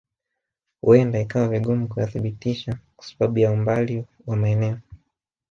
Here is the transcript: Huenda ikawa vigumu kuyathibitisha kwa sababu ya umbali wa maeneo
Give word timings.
Huenda 0.81 1.19
ikawa 1.19 1.47
vigumu 1.47 1.87
kuyathibitisha 1.87 2.77
kwa 2.95 3.05
sababu 3.07 3.39
ya 3.39 3.51
umbali 3.51 4.05
wa 4.27 4.35
maeneo 4.35 4.77